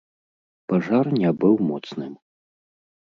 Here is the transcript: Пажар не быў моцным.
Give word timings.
Пажар 0.71 1.05
не 1.21 1.31
быў 1.43 1.55
моцным. 1.69 2.13